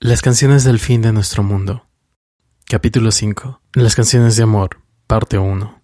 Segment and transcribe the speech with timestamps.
[0.00, 1.86] Las canciones del fin de nuestro mundo.
[2.66, 3.62] Capítulo 5.
[3.72, 4.82] Las canciones de amor.
[5.06, 5.80] Parte 1.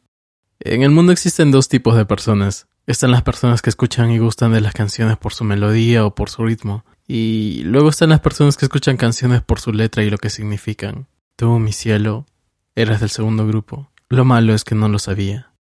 [0.61, 2.67] En el mundo existen dos tipos de personas.
[2.87, 6.29] Están las personas que escuchan y gustan de las canciones por su melodía o por
[6.29, 6.85] su ritmo.
[7.09, 11.07] Y luego están las personas que escuchan canciones por su letra y lo que significan.
[11.35, 12.27] Tú, mi cielo,
[12.75, 13.91] eras del segundo grupo.
[14.11, 15.55] Lo malo es que no lo sabía.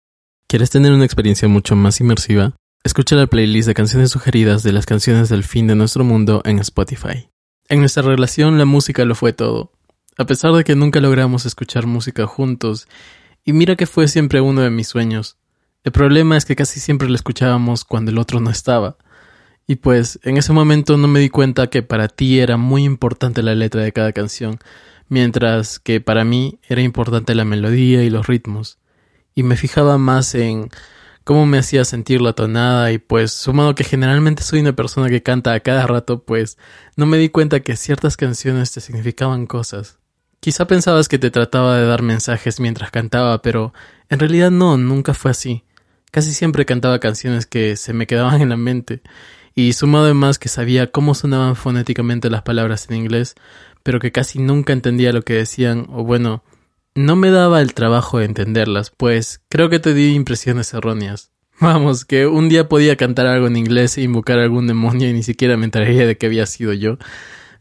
[0.48, 2.56] ¿Quieres tener una experiencia mucho más inmersiva?
[2.84, 6.58] Escucha la playlist de canciones sugeridas de las canciones del fin de nuestro mundo en
[6.58, 7.30] Spotify.
[7.72, 9.72] En nuestra relación la música lo fue todo.
[10.18, 12.88] A pesar de que nunca logramos escuchar música juntos,
[13.46, 15.38] y mira que fue siempre uno de mis sueños.
[15.84, 18.98] El problema es que casi siempre la escuchábamos cuando el otro no estaba.
[19.68, 23.44] Y pues en ese momento no me di cuenta que para ti era muy importante
[23.44, 24.58] la letra de cada canción,
[25.08, 28.80] mientras que para mí era importante la melodía y los ritmos.
[29.36, 30.72] Y me fijaba más en
[31.30, 35.22] cómo me hacía sentir la tonada y pues sumado que generalmente soy una persona que
[35.22, 36.58] canta a cada rato, pues
[36.96, 40.00] no me di cuenta que ciertas canciones te significaban cosas.
[40.40, 43.76] Quizá pensabas que te trataba de dar mensajes mientras cantaba, pero
[44.10, 45.64] en realidad no, nunca fue así.
[46.10, 49.04] Casi siempre cantaba canciones que se me quedaban en la mente,
[49.54, 53.36] y sumado además que sabía cómo sonaban fonéticamente las palabras en inglés,
[53.84, 56.44] pero que casi nunca entendía lo que decían, o bueno,
[57.00, 61.32] no me daba el trabajo de entenderlas, pues creo que te di impresiones erróneas.
[61.62, 65.14] Vamos, que un día podía cantar algo en inglés e invocar a algún demonio y
[65.14, 66.98] ni siquiera me enteraría de que había sido yo.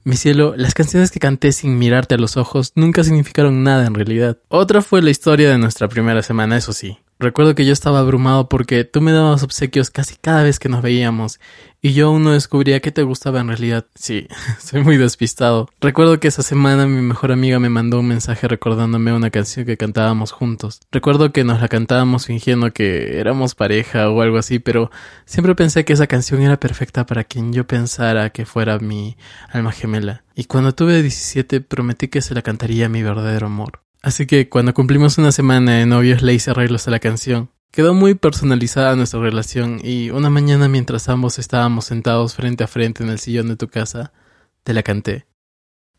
[0.02, 3.94] Mi cielo, las canciones que canté sin mirarte a los ojos nunca significaron nada en
[3.94, 4.38] realidad.
[4.48, 6.98] Otra fue la historia de nuestra primera semana, eso sí.
[7.20, 10.82] Recuerdo que yo estaba abrumado porque tú me dabas obsequios casi cada vez que nos
[10.82, 11.40] veíamos
[11.82, 13.86] y yo aún no descubría qué te gustaba en realidad.
[13.96, 14.28] Sí,
[14.60, 15.68] soy muy despistado.
[15.80, 19.76] Recuerdo que esa semana mi mejor amiga me mandó un mensaje recordándome una canción que
[19.76, 20.80] cantábamos juntos.
[20.92, 24.92] Recuerdo que nos la cantábamos fingiendo que éramos pareja o algo así, pero
[25.24, 29.16] siempre pensé que esa canción era perfecta para quien yo pensara que fuera mi
[29.50, 30.22] alma gemela.
[30.36, 33.87] Y cuando tuve 17 prometí que se la cantaría a mi verdadero amor.
[34.02, 37.50] Así que cuando cumplimos una semana de novios le hice arreglos a la canción.
[37.70, 43.02] Quedó muy personalizada nuestra relación y una mañana mientras ambos estábamos sentados frente a frente
[43.02, 44.12] en el sillón de tu casa,
[44.62, 45.26] te la canté.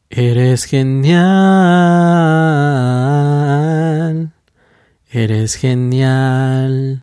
[0.09, 1.19] Eres genial.
[5.11, 7.01] Eres genial.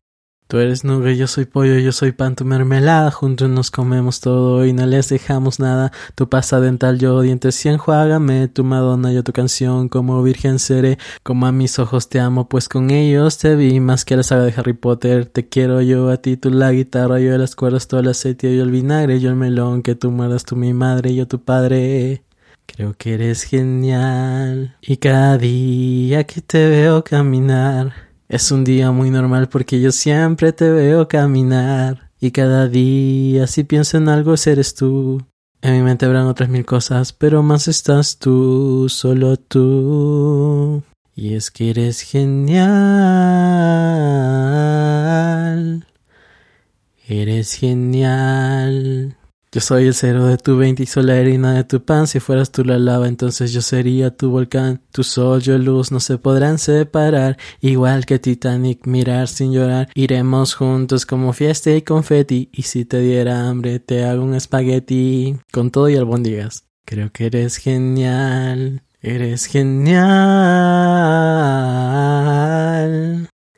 [0.49, 4.65] Tú eres nube, yo soy pollo, yo soy pan, tu mermelada, juntos nos comemos todo
[4.65, 5.91] y no les dejamos nada.
[6.15, 10.99] Tu pasta dental, yo dientes y enjuágame, tu Madonna, yo tu canción, como virgen seré,
[11.25, 14.45] como a mis ojos te amo, pues con ellos te vi más que la saga
[14.45, 15.27] de Harry Potter.
[15.27, 18.63] Te quiero yo a ti, tú la guitarra, yo las cuerdas, todo el aceite, yo
[18.63, 22.23] el vinagre, yo el melón, que tú muerdas, tú mi madre, yo tu padre.
[22.67, 29.11] Creo que eres genial y cada día que te veo caminar es un día muy
[29.11, 34.75] normal porque yo siempre te veo caminar y cada día si pienso en algo eres
[34.75, 35.23] tú.
[35.63, 40.83] En mi mente habrán otras mil cosas, pero más estás tú, solo tú.
[41.15, 42.67] Y es que eres genial.
[47.09, 49.17] Eres genial.
[49.57, 52.07] Yo soy el cero de tu veinte y soy la harina de tu pan.
[52.07, 54.83] Si fueras tú la lava, entonces yo sería tu volcán.
[54.93, 57.39] Tu sol, yo luz, no se podrán separar.
[57.63, 59.89] Igual que Titanic, mirar sin llorar.
[59.95, 62.51] Iremos juntos como fiesta y confeti.
[62.53, 65.39] Y si te diera hambre, te hago un espagueti.
[65.51, 66.67] Con todo y albóndigas.
[66.85, 68.83] Creo que eres genial.
[69.01, 69.97] Eres genial.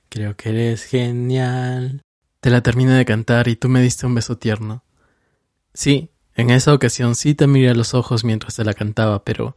[0.08, 2.02] Creo que eres genial.
[2.38, 4.84] Te la terminé de cantar y tú me diste un beso tierno.
[5.78, 9.54] Sí, en esa ocasión sí te miré a los ojos mientras te la cantaba, pero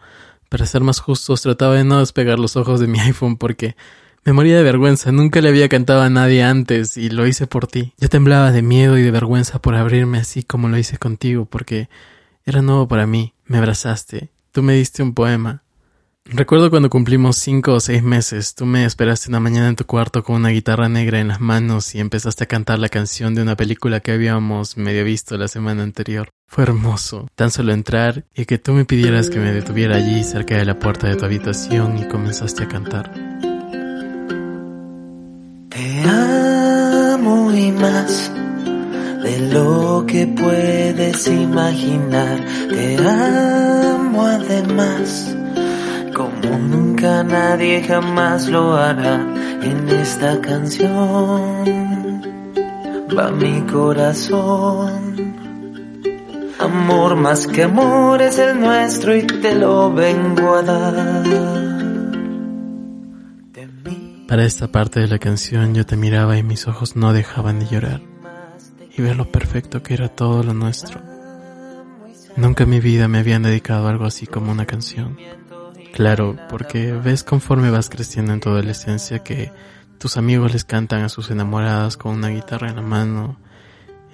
[0.50, 3.76] para ser más justos trataba de no despegar los ojos de mi iPhone porque
[4.24, 7.66] me moría de vergüenza, nunca le había cantado a nadie antes y lo hice por
[7.66, 7.96] ti.
[7.98, 11.90] Yo temblaba de miedo y de vergüenza por abrirme así como lo hice contigo porque
[12.46, 15.64] era nuevo para mí, me abrazaste, tú me diste un poema,
[16.26, 20.24] Recuerdo cuando cumplimos cinco o seis meses, tú me esperaste una mañana en tu cuarto
[20.24, 23.58] con una guitarra negra en las manos y empezaste a cantar la canción de una
[23.58, 26.30] película que habíamos medio visto la semana anterior.
[26.48, 30.56] Fue hermoso, tan solo entrar y que tú me pidieras que me detuviera allí cerca
[30.58, 33.12] de la puerta de tu habitación y comenzaste a cantar.
[35.70, 38.32] Te amo y más
[39.24, 42.46] de lo que puedes imaginar.
[42.70, 45.36] Te amo además
[46.14, 49.16] como nunca nadie jamás lo hará
[49.62, 52.22] en esta canción.
[53.18, 55.36] Va mi corazón.
[56.60, 61.72] Amor más que amor es el nuestro y te lo vengo a dar.
[64.28, 67.66] Para esta parte de la canción yo te miraba y mis ojos no dejaban de
[67.66, 68.02] llorar
[68.96, 71.02] y ver lo perfecto que era todo lo nuestro.
[72.38, 75.18] Nunca en mi vida me habían dedicado algo así como una canción.
[75.94, 79.52] Claro, porque ves conforme vas creciendo en tu adolescencia que
[79.98, 83.38] tus amigos les cantan a sus enamoradas con una guitarra en la mano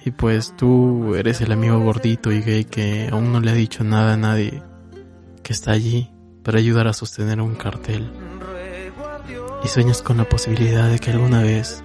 [0.04, 3.84] y pues tú eres el amigo gordito y gay que aún no le ha dicho
[3.84, 4.62] nada a nadie,
[5.42, 6.10] que está allí
[6.42, 8.10] para ayudar a sostener un cartel.
[9.64, 11.82] Y sueñas con la posibilidad de que alguna vez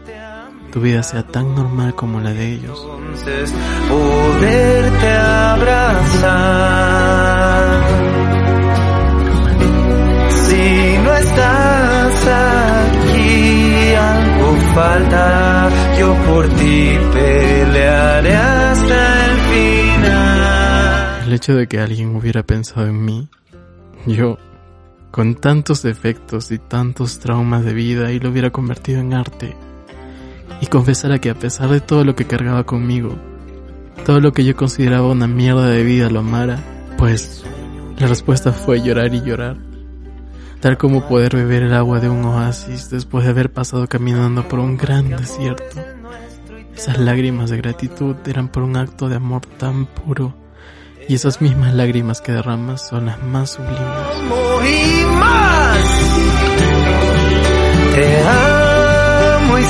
[0.71, 2.87] tu vida sea tan normal como la de ellos.
[15.99, 21.27] Yo por ti pelearé hasta el final.
[21.27, 23.29] El hecho de que alguien hubiera pensado en mí,
[24.05, 24.37] yo,
[25.11, 29.55] con tantos defectos y tantos traumas de vida, y lo hubiera convertido en arte
[30.63, 33.15] y confesara que a pesar de todo lo que cargaba conmigo,
[34.05, 36.63] todo lo que yo consideraba una mierda de vida lo amara,
[36.97, 37.43] pues
[37.97, 39.57] la respuesta fue llorar y llorar,
[40.63, 44.59] tal como poder beber el agua de un oasis después de haber pasado caminando por
[44.59, 45.81] un gran desierto.
[46.73, 50.33] Esas lágrimas de gratitud eran por un acto de amor tan puro
[51.09, 53.77] y esas mismas lágrimas que derramas son las más sublimes.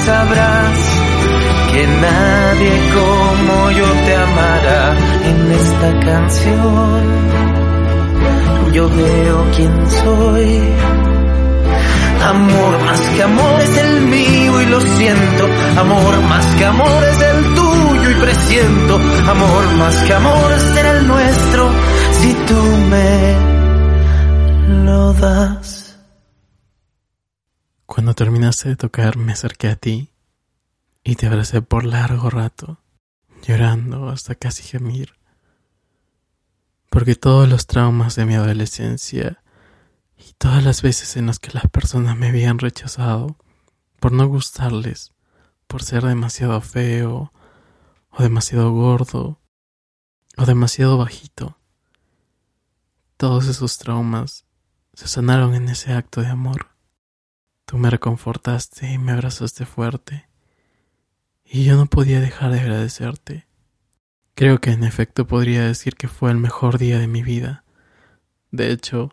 [0.06, 0.78] sabrás
[1.72, 7.73] que nadie como yo te amará en esta canción.
[8.74, 10.62] Yo veo quién soy.
[12.24, 15.48] Amor más que amor es el mío y lo siento.
[15.78, 18.96] Amor más que amor es el tuyo y presiento.
[19.30, 21.70] Amor más que amor será el nuestro
[22.22, 23.36] si tú me
[24.86, 26.00] lo das.
[27.86, 30.10] Cuando terminaste de tocar me acerqué a ti
[31.04, 32.80] y te abracé por largo rato,
[33.46, 35.14] llorando hasta casi gemir,
[36.94, 39.42] porque todos los traumas de mi adolescencia
[40.16, 43.36] y todas las veces en las que las personas me habían rechazado
[44.00, 45.12] por no gustarles,
[45.66, 47.34] por ser demasiado feo
[48.12, 49.42] o demasiado gordo
[50.38, 51.58] o demasiado bajito,
[53.18, 54.46] todos esos traumas
[54.94, 56.76] se sanaron en ese acto de amor.
[57.66, 60.30] Tú me reconfortaste y me abrazaste fuerte,
[61.44, 63.48] y yo no podía dejar de agradecerte.
[64.36, 67.64] Creo que en efecto podría decir que fue el mejor día de mi vida.
[68.50, 69.12] De hecho,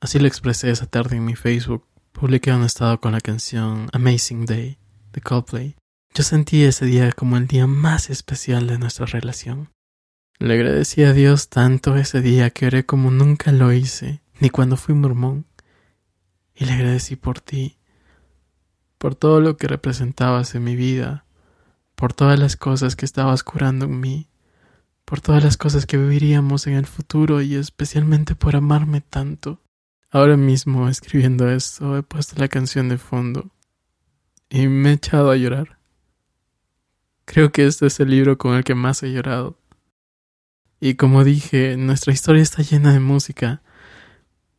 [0.00, 1.86] así lo expresé esa tarde en mi Facebook.
[2.12, 4.78] Publiqué un estado con la canción Amazing Day
[5.12, 5.76] de Coldplay.
[6.14, 9.70] Yo sentí ese día como el día más especial de nuestra relación.
[10.38, 14.78] Le agradecí a Dios tanto ese día que oré como nunca lo hice, ni cuando
[14.78, 15.46] fui mormón.
[16.54, 17.76] Y le agradecí por ti,
[18.96, 21.26] por todo lo que representabas en mi vida,
[21.96, 24.28] por todas las cosas que estabas curando en mí,
[25.04, 29.60] por todas las cosas que viviríamos en el futuro y especialmente por amarme tanto.
[30.10, 33.50] Ahora mismo, escribiendo esto, he puesto la canción de fondo
[34.48, 35.78] y me he echado a llorar.
[37.24, 39.58] Creo que este es el libro con el que más he llorado.
[40.80, 43.62] Y como dije, nuestra historia está llena de música,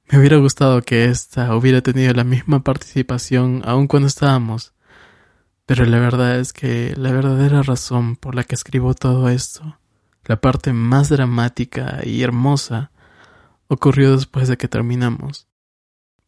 [0.08, 4.74] me hubiera gustado que ésta hubiera tenido la misma participación aun cuando estábamos,
[5.66, 9.80] pero la verdad es que la verdadera razón por la que escribo todo esto,
[10.26, 12.92] la parte más dramática y hermosa,
[13.68, 15.48] ocurrió después de que terminamos.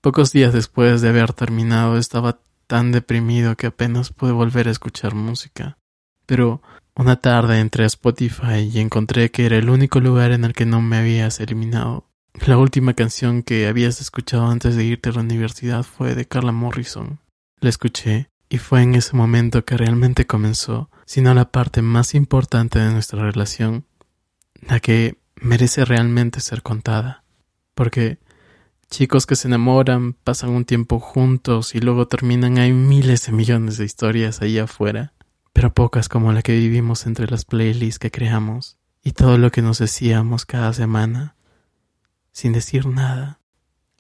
[0.02, 5.16] Pocos días después de haber terminado estaba tan deprimido que apenas pude volver a escuchar
[5.16, 5.78] música.
[6.26, 6.62] Pero
[6.96, 10.66] una tarde entré a Spotify y encontré que era el único lugar en el que
[10.66, 12.06] no me habías eliminado.
[12.46, 16.52] La última canción que habías escuchado antes de irte a la universidad fue de Carla
[16.52, 17.20] Morrison.
[17.60, 22.80] La escuché y fue en ese momento que realmente comenzó, sino la parte más importante
[22.80, 23.86] de nuestra relación,
[24.62, 27.24] la que merece realmente ser contada.
[27.74, 28.20] Porque
[28.90, 33.78] chicos que se enamoran, pasan un tiempo juntos y luego terminan, hay miles de millones
[33.78, 35.14] de historias allá afuera,
[35.54, 39.62] pero pocas como la que vivimos entre las playlists que creamos y todo lo que
[39.62, 41.36] nos decíamos cada semana
[42.32, 43.40] sin decir nada,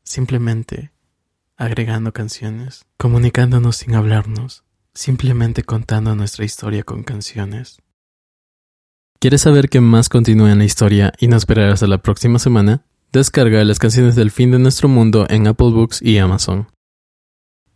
[0.03, 0.91] simplemente
[1.55, 7.79] agregando canciones, comunicándonos sin hablarnos, simplemente contando nuestra historia con canciones.
[9.19, 12.83] ¿Quieres saber qué más continúa en la historia y no esperar hasta la próxima semana?
[13.12, 16.67] Descarga las canciones del fin de nuestro mundo en Apple Books y Amazon.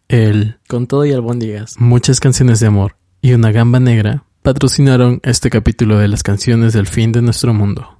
[0.07, 5.50] El Con todo y albóndigas, muchas canciones de amor y una gamba negra patrocinaron este
[5.50, 7.98] capítulo de las canciones del fin de nuestro mundo.